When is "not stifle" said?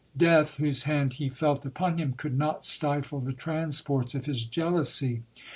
2.35-3.19